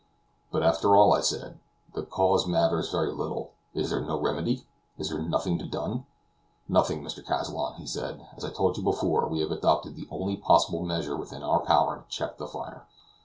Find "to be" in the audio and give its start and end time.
5.59-5.69